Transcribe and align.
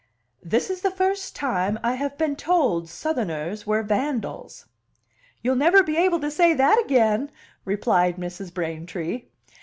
"This 0.41 0.71
is 0.71 0.81
the 0.81 0.89
first 0.89 1.35
time 1.35 1.77
I 1.83 1.93
have 1.93 2.17
been 2.17 2.35
told 2.35 2.89
Southerners 2.89 3.67
were 3.67 3.83
vandals." 3.83 4.65
"You 5.43 5.51
will 5.51 5.57
never 5.57 5.83
be 5.83 5.95
able 5.95 6.19
to 6.21 6.31
say 6.31 6.55
that 6.55 6.81
again!" 6.83 7.29
replied 7.65 8.15
Mrs. 8.15 8.51
Braintree. 8.51 9.25